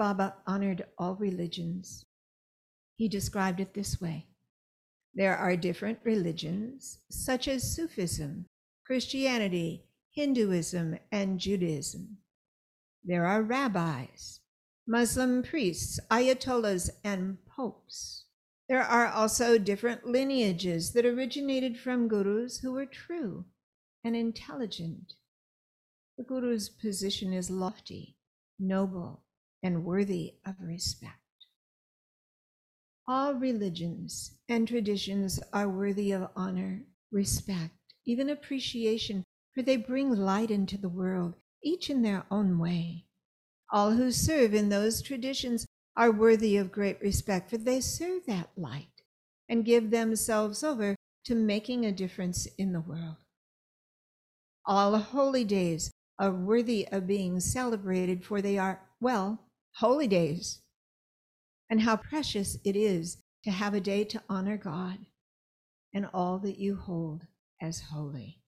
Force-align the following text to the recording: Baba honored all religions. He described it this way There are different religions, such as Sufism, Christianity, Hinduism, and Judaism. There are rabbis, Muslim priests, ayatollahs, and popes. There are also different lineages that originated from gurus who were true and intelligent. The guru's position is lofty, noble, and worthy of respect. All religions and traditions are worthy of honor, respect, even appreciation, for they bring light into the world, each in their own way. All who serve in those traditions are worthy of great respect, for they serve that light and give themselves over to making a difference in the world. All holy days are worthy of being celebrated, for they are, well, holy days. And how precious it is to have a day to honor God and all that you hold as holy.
Baba 0.00 0.36
honored 0.46 0.86
all 0.96 1.14
religions. 1.16 2.06
He 2.96 3.06
described 3.06 3.60
it 3.60 3.74
this 3.74 4.00
way 4.00 4.28
There 5.12 5.36
are 5.36 5.56
different 5.58 5.98
religions, 6.04 7.00
such 7.10 7.46
as 7.46 7.70
Sufism, 7.70 8.46
Christianity, 8.86 9.84
Hinduism, 10.14 10.98
and 11.12 11.38
Judaism. 11.38 12.16
There 13.04 13.26
are 13.26 13.42
rabbis, 13.42 14.40
Muslim 14.86 15.42
priests, 15.42 16.00
ayatollahs, 16.10 16.88
and 17.04 17.36
popes. 17.44 18.24
There 18.70 18.82
are 18.82 19.06
also 19.06 19.58
different 19.58 20.06
lineages 20.06 20.92
that 20.94 21.04
originated 21.04 21.78
from 21.78 22.08
gurus 22.08 22.60
who 22.60 22.72
were 22.72 22.86
true 22.86 23.44
and 24.02 24.16
intelligent. 24.16 25.12
The 26.16 26.24
guru's 26.24 26.70
position 26.70 27.34
is 27.34 27.50
lofty, 27.50 28.16
noble, 28.58 29.24
and 29.62 29.84
worthy 29.84 30.34
of 30.46 30.54
respect. 30.60 31.16
All 33.06 33.34
religions 33.34 34.38
and 34.48 34.68
traditions 34.68 35.40
are 35.52 35.68
worthy 35.68 36.12
of 36.12 36.30
honor, 36.36 36.84
respect, 37.10 37.74
even 38.06 38.30
appreciation, 38.30 39.24
for 39.52 39.62
they 39.62 39.76
bring 39.76 40.10
light 40.12 40.50
into 40.50 40.78
the 40.78 40.88
world, 40.88 41.34
each 41.62 41.90
in 41.90 42.02
their 42.02 42.24
own 42.30 42.58
way. 42.58 43.06
All 43.72 43.92
who 43.92 44.10
serve 44.10 44.54
in 44.54 44.68
those 44.68 45.02
traditions 45.02 45.66
are 45.96 46.12
worthy 46.12 46.56
of 46.56 46.72
great 46.72 47.00
respect, 47.00 47.50
for 47.50 47.58
they 47.58 47.80
serve 47.80 48.26
that 48.26 48.50
light 48.56 49.02
and 49.48 49.64
give 49.64 49.90
themselves 49.90 50.62
over 50.62 50.94
to 51.24 51.34
making 51.34 51.84
a 51.84 51.92
difference 51.92 52.46
in 52.58 52.72
the 52.72 52.80
world. 52.80 53.16
All 54.64 54.96
holy 54.98 55.44
days 55.44 55.90
are 56.18 56.30
worthy 56.30 56.86
of 56.92 57.06
being 57.06 57.40
celebrated, 57.40 58.24
for 58.24 58.40
they 58.40 58.56
are, 58.56 58.80
well, 59.00 59.49
holy 59.74 60.08
days. 60.08 60.60
And 61.68 61.80
how 61.80 61.96
precious 61.96 62.58
it 62.64 62.74
is 62.74 63.18
to 63.44 63.50
have 63.50 63.74
a 63.74 63.80
day 63.80 64.04
to 64.04 64.22
honor 64.28 64.56
God 64.56 64.98
and 65.94 66.08
all 66.12 66.38
that 66.40 66.58
you 66.58 66.76
hold 66.76 67.26
as 67.60 67.80
holy. 67.80 68.39